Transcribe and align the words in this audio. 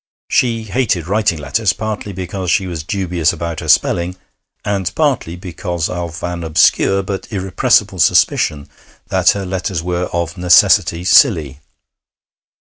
She 0.29 0.63
hated 0.63 1.05
writing 1.07 1.37
letters, 1.37 1.73
partly 1.73 2.11
because 2.11 2.49
she 2.49 2.65
was 2.65 2.81
dubious 2.81 3.31
about 3.31 3.59
her 3.59 3.67
spelling, 3.67 4.15
and 4.65 4.91
partly 4.95 5.35
because 5.35 5.89
of 5.89 6.23
an 6.23 6.43
obscure 6.43 7.03
but 7.03 7.31
irrepressible 7.31 7.99
suspicion 7.99 8.67
that 9.09 9.29
her 9.37 9.45
letters 9.45 9.83
were 9.83 10.05
of 10.05 10.39
necessity 10.39 11.03
silly. 11.03 11.59